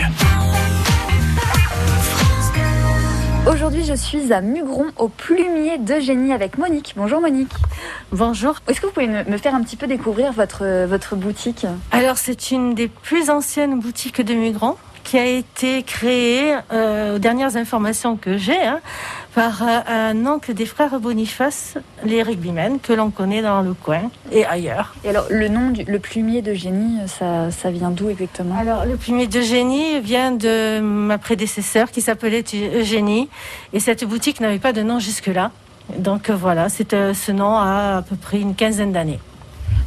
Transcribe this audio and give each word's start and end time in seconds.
Bretagne. 0.00 0.14
Aujourd'hui, 3.46 3.84
je 3.84 3.94
suis 3.94 4.32
à 4.32 4.40
Mugron, 4.40 4.86
au 4.96 5.08
plumier 5.08 5.78
d'Eugénie, 5.78 6.32
avec 6.32 6.58
Monique. 6.58 6.94
Bonjour 6.96 7.20
Monique. 7.20 7.52
Bonjour. 8.12 8.56
Est-ce 8.68 8.80
que 8.80 8.86
vous 8.86 8.92
pouvez 8.92 9.08
me 9.08 9.36
faire 9.38 9.54
un 9.54 9.62
petit 9.62 9.76
peu 9.76 9.86
découvrir 9.86 10.32
votre, 10.32 10.86
votre 10.86 11.16
boutique? 11.16 11.66
Alors, 11.90 12.18
c'est 12.18 12.50
une 12.50 12.74
des 12.74 12.88
plus 12.88 13.30
anciennes 13.30 13.80
boutiques 13.80 14.20
de 14.20 14.34
Mugron 14.34 14.76
qui 15.10 15.18
a 15.18 15.26
été 15.26 15.82
créée, 15.82 16.54
euh, 16.72 17.16
aux 17.16 17.18
dernières 17.18 17.56
informations 17.56 18.16
que 18.16 18.38
j'ai, 18.38 18.62
hein, 18.62 18.78
par 19.34 19.60
euh, 19.60 19.80
un 19.88 20.24
oncle 20.24 20.54
des 20.54 20.66
frères 20.66 21.00
Boniface, 21.00 21.78
les 22.04 22.22
rugbymen, 22.22 22.78
que 22.78 22.92
l'on 22.92 23.10
connaît 23.10 23.42
dans 23.42 23.60
le 23.60 23.74
coin 23.74 24.02
et 24.30 24.44
ailleurs. 24.44 24.94
Et 25.02 25.08
alors, 25.08 25.24
le 25.28 25.48
nom, 25.48 25.70
du, 25.70 25.82
le 25.82 25.98
plumier 25.98 26.42
de 26.42 26.54
génie, 26.54 26.98
ça, 27.08 27.50
ça 27.50 27.72
vient 27.72 27.90
d'où 27.90 28.08
exactement? 28.08 28.56
Alors, 28.56 28.86
le 28.86 28.94
plumier 28.96 29.26
de 29.26 29.40
génie 29.40 29.98
vient 29.98 30.30
de 30.30 30.78
ma 30.78 31.18
prédécesseur 31.18 31.90
qui 31.90 32.02
s'appelait 32.02 32.44
Eugénie. 32.76 33.28
Et 33.72 33.80
cette 33.80 34.04
boutique 34.04 34.38
n'avait 34.38 34.60
pas 34.60 34.72
de 34.72 34.82
nom 34.82 35.00
jusque-là. 35.00 35.50
Donc 35.98 36.30
voilà, 36.30 36.68
euh, 36.92 37.14
ce 37.14 37.32
nom 37.32 37.56
a 37.56 37.96
à 37.96 38.02
peu 38.02 38.14
près 38.14 38.38
une 38.38 38.54
quinzaine 38.54 38.92
d'années. 38.92 39.18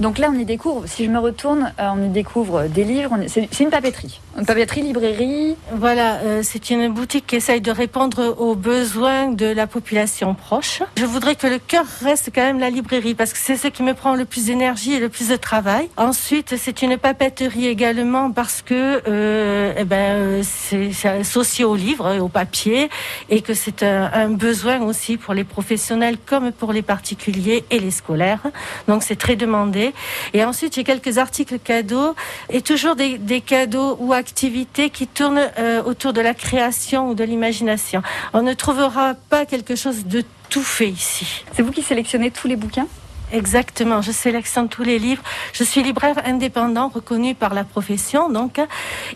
Donc 0.00 0.18
là, 0.18 0.30
on 0.34 0.36
y 0.36 0.44
découvre, 0.44 0.82
si 0.86 1.04
je 1.04 1.10
me 1.10 1.20
retourne, 1.20 1.72
on 1.78 2.02
y 2.02 2.08
découvre 2.08 2.64
des 2.64 2.82
livres. 2.82 3.16
C'est 3.28 3.60
une 3.60 3.70
papeterie. 3.70 4.20
Papeterie, 4.34 4.82
librairie. 4.82 5.56
Voilà, 5.72 6.16
euh, 6.20 6.40
c'est 6.42 6.70
une 6.70 6.88
boutique 6.88 7.26
qui 7.26 7.36
essaye 7.36 7.60
de 7.60 7.70
répondre 7.70 8.34
aux 8.38 8.54
besoins 8.54 9.28
de 9.28 9.46
la 9.46 9.66
population 9.66 10.34
proche. 10.34 10.82
Je 10.96 11.04
voudrais 11.04 11.36
que 11.36 11.46
le 11.46 11.58
cœur 11.58 11.84
reste 12.00 12.30
quand 12.34 12.40
même 12.40 12.58
la 12.58 12.70
librairie 12.70 13.14
parce 13.14 13.32
que 13.32 13.38
c'est 13.38 13.56
ce 13.56 13.68
qui 13.68 13.82
me 13.82 13.92
prend 13.92 14.14
le 14.14 14.24
plus 14.24 14.46
d'énergie 14.46 14.94
et 14.94 15.00
le 15.00 15.10
plus 15.10 15.28
de 15.28 15.36
travail. 15.36 15.88
Ensuite, 15.98 16.56
c'est 16.56 16.80
une 16.82 16.96
papeterie 16.96 17.66
également 17.66 18.32
parce 18.32 18.62
que 18.62 19.02
euh, 19.06 19.74
eh 19.76 19.84
ben, 19.84 20.42
c'est 20.42 21.08
associé 21.08 21.64
au 21.64 21.76
livre 21.76 22.18
au 22.18 22.28
papier 22.28 22.88
et 23.28 23.42
que 23.42 23.52
c'est 23.52 23.82
un, 23.82 24.10
un 24.14 24.28
besoin 24.28 24.80
aussi 24.80 25.18
pour 25.18 25.34
les 25.34 25.44
professionnels 25.44 26.16
comme 26.24 26.52
pour 26.52 26.72
les 26.72 26.82
particuliers 26.82 27.64
et 27.70 27.78
les 27.78 27.90
scolaires. 27.90 28.42
Donc 28.88 29.02
c'est 29.02 29.16
très 29.16 29.36
demandé. 29.36 29.92
Et 30.32 30.42
ensuite, 30.42 30.74
j'ai 30.74 30.84
quelques 30.84 31.18
articles 31.18 31.58
cadeaux 31.58 32.14
et 32.48 32.62
toujours 32.62 32.96
des, 32.96 33.18
des 33.18 33.42
cadeaux 33.42 33.96
ou 34.00 34.12
qui 34.22 35.06
tournent 35.06 35.50
euh, 35.58 35.82
autour 35.82 36.12
de 36.12 36.20
la 36.20 36.34
création 36.34 37.10
ou 37.10 37.14
de 37.14 37.24
l'imagination. 37.24 38.02
On 38.32 38.42
ne 38.42 38.54
trouvera 38.54 39.14
pas 39.14 39.46
quelque 39.46 39.76
chose 39.76 40.06
de 40.06 40.24
tout 40.48 40.62
fait 40.62 40.88
ici. 40.88 41.44
C'est 41.52 41.62
vous 41.62 41.72
qui 41.72 41.82
sélectionnez 41.82 42.30
tous 42.30 42.46
les 42.46 42.56
bouquins? 42.56 42.86
Exactement, 43.32 44.02
je 44.02 44.12
sélectionne 44.12 44.68
tous 44.68 44.82
les 44.82 44.98
livres. 44.98 45.22
Je 45.54 45.64
suis 45.64 45.82
libraire 45.82 46.16
indépendant 46.26 46.88
reconnu 46.88 47.34
par 47.34 47.54
la 47.54 47.64
profession, 47.64 48.28
donc 48.28 48.60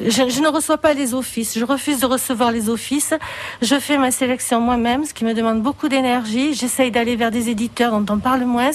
je, 0.00 0.28
je, 0.28 0.40
ne 0.40 0.48
reçois 0.48 0.78
pas 0.78 0.94
les 0.94 1.14
offices. 1.14 1.58
Je 1.58 1.64
refuse 1.64 1.98
de 2.00 2.06
recevoir 2.06 2.52
les 2.52 2.68
offices. 2.68 3.12
Je 3.60 3.74
fais 3.78 3.98
ma 3.98 4.12
sélection 4.12 4.60
moi-même, 4.60 5.04
ce 5.04 5.12
qui 5.12 5.24
me 5.24 5.34
demande 5.34 5.62
beaucoup 5.62 5.88
d'énergie. 5.88 6.54
J'essaye 6.54 6.92
d'aller 6.92 7.16
vers 7.16 7.32
des 7.32 7.48
éditeurs 7.48 7.98
dont 7.98 8.14
on 8.14 8.18
parle 8.18 8.44
moins 8.44 8.70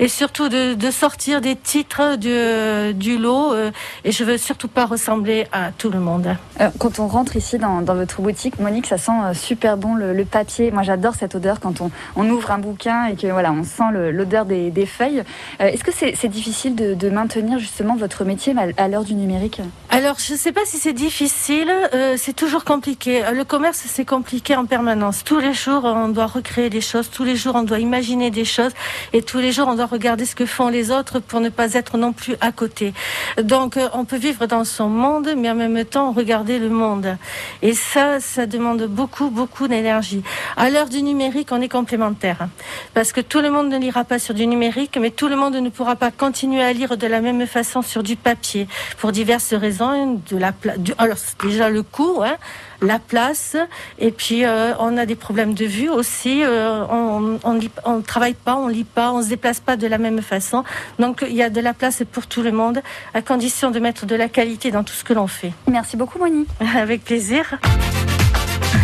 et 0.00 0.08
surtout 0.08 0.48
de, 0.48 0.90
sortir 0.90 1.40
des 1.40 1.54
titres 1.54 2.16
du, 2.16 3.18
lot. 3.18 3.52
Euh, 3.52 3.70
et 4.04 4.10
je 4.10 4.24
veux 4.24 4.36
surtout 4.36 4.68
pas 4.68 4.84
ressembler 4.84 5.46
à 5.52 5.70
tout 5.70 5.90
le 5.90 6.00
monde. 6.00 6.36
Euh, 6.60 6.70
quand 6.78 6.98
on 6.98 7.06
rentre 7.06 7.36
ici 7.36 7.58
dans, 7.58 7.82
votre 7.82 8.20
boutique, 8.20 8.58
Monique, 8.58 8.86
ça 8.86 8.98
sent 8.98 9.12
euh, 9.12 9.32
super 9.32 9.76
bon 9.76 9.94
le, 9.94 10.12
le 10.12 10.24
papier. 10.24 10.72
Moi, 10.72 10.82
j'adore 10.82 11.14
cette 11.14 11.36
odeur 11.36 11.60
quand 11.60 11.80
on, 11.80 11.90
on, 12.16 12.28
ouvre 12.28 12.50
un 12.50 12.58
bouquin 12.58 13.06
et 13.06 13.14
que 13.14 13.28
voilà, 13.28 13.52
on 13.52 13.62
sent 13.62 13.92
l'odeur 13.92 14.44
des 14.44 14.71
des 14.72 14.86
feuilles. 14.86 15.22
Euh, 15.60 15.66
Est-ce 15.66 15.84
que 15.84 15.92
c'est 15.92 16.28
difficile 16.28 16.74
de, 16.74 17.10
maintenir 17.10 17.58
justement 17.58 17.94
votre 17.94 18.24
métier 18.24 18.54
à 18.76 18.88
l'heure 18.88 19.04
du 19.04 19.14
numérique 19.14 19.60
Alors, 19.90 20.16
je 20.18 20.32
ne 20.32 20.38
sais 20.38 20.52
pas 20.52 20.62
si 20.64 20.78
c'est 20.78 20.94
difficile, 20.94 21.70
euh, 21.92 22.14
c'est 22.16 22.32
toujours 22.32 22.64
compliqué. 22.64 23.22
Le 23.34 23.44
commerce, 23.44 23.82
c'est 23.86 24.06
compliqué 24.06 24.56
en 24.56 24.64
permanence. 24.64 25.24
Tous 25.24 25.38
les 25.38 25.52
jours, 25.52 25.84
on 25.84 26.08
doit 26.08 26.26
recréer 26.26 26.70
des 26.70 26.80
choses, 26.80 27.10
tous 27.10 27.24
les 27.24 27.36
jours, 27.36 27.54
on 27.54 27.64
doit 27.64 27.80
imaginer 27.80 28.30
des 28.30 28.46
choses, 28.46 28.72
et 29.12 29.22
tous 29.22 29.38
les 29.38 29.52
jours, 29.52 29.68
on 29.68 29.74
doit 29.74 29.86
regarder 29.86 30.24
ce 30.24 30.34
que 30.34 30.46
font 30.46 30.68
les 30.68 30.90
autres 30.90 31.18
pour 31.20 31.40
ne 31.40 31.50
pas 31.50 31.74
être 31.74 31.98
non 31.98 32.12
plus 32.12 32.34
à 32.40 32.50
côté. 32.50 32.94
Donc, 33.42 33.76
euh, 33.76 33.88
on 33.92 34.04
peut 34.04 34.16
vivre 34.16 34.46
dans 34.46 34.64
son 34.64 34.88
monde, 34.88 35.34
mais 35.36 35.50
en 35.50 35.54
même 35.54 35.84
temps, 35.84 36.12
regarder 36.12 36.58
le 36.58 36.70
monde. 36.70 37.18
Et 37.60 37.74
ça, 37.74 38.20
ça 38.20 38.46
demande 38.46 38.84
beaucoup, 38.86 39.28
beaucoup 39.28 39.68
d'énergie. 39.68 40.22
À 40.56 40.70
l'heure 40.70 40.88
du 40.88 41.02
numérique, 41.02 41.48
on 41.52 41.60
est 41.60 41.68
complémentaires, 41.68 42.48
parce 42.94 43.12
que 43.12 43.20
tout 43.20 43.40
le 43.40 43.50
monde 43.50 43.68
ne 43.68 43.78
lira 43.78 44.04
pas 44.04 44.18
sur 44.18 44.34
du 44.34 44.46
numérique 44.46 44.61
numérique, 44.62 44.96
mais 45.00 45.10
tout 45.10 45.26
le 45.26 45.34
monde 45.34 45.56
ne 45.56 45.70
pourra 45.70 45.96
pas 45.96 46.12
continuer 46.12 46.62
à 46.62 46.72
lire 46.72 46.96
de 46.96 47.06
la 47.08 47.20
même 47.20 47.46
façon 47.48 47.82
sur 47.82 48.04
du 48.04 48.14
papier 48.14 48.68
pour 48.98 49.10
diverses 49.10 49.54
raisons. 49.54 50.20
De 50.30 50.36
la 50.36 50.52
du, 50.76 50.92
alors 50.98 51.16
déjà 51.42 51.68
le 51.68 51.82
coût, 51.82 52.22
hein, 52.24 52.36
la 52.80 53.00
place, 53.00 53.56
et 53.98 54.12
puis 54.12 54.44
euh, 54.44 54.72
on 54.78 54.96
a 54.96 55.04
des 55.04 55.16
problèmes 55.16 55.54
de 55.54 55.64
vue 55.64 55.90
aussi. 55.90 56.44
Euh, 56.44 56.84
on 56.88 57.40
on, 57.42 57.54
lit, 57.54 57.72
on 57.84 58.02
travaille 58.02 58.34
pas, 58.34 58.54
on 58.54 58.68
lit 58.68 58.84
pas, 58.84 59.12
on 59.12 59.22
se 59.22 59.28
déplace 59.30 59.58
pas 59.58 59.76
de 59.76 59.88
la 59.88 59.98
même 59.98 60.22
façon. 60.22 60.62
Donc 61.00 61.24
il 61.28 61.34
y 61.34 61.42
a 61.42 61.50
de 61.50 61.60
la 61.60 61.74
place 61.74 62.04
pour 62.12 62.28
tout 62.28 62.42
le 62.42 62.52
monde, 62.52 62.82
à 63.14 63.20
condition 63.22 63.72
de 63.72 63.80
mettre 63.80 64.06
de 64.06 64.14
la 64.14 64.28
qualité 64.28 64.70
dans 64.70 64.84
tout 64.84 64.94
ce 64.94 65.02
que 65.02 65.12
l'on 65.12 65.26
fait. 65.26 65.52
Merci 65.66 65.96
beaucoup, 65.96 66.20
Monique. 66.20 66.48
Avec 66.76 67.02
plaisir. 67.02 67.58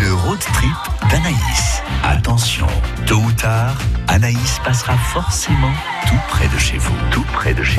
Le 0.00 0.12
road 0.12 0.38
trip 0.40 1.10
d'Anaïs. 1.10 1.82
Attention, 2.02 2.66
tôt 3.06 3.16
ou 3.16 3.32
tard, 3.32 3.76
Anaïs 4.08 4.58
passera 4.64 4.96
forcément 4.96 5.72
tout 6.06 6.18
près 6.28 6.48
de 6.48 6.56
chez 6.56 6.78
vous, 6.78 6.96
tout 7.10 7.24
près 7.34 7.52
de 7.52 7.62
chez 7.62 7.76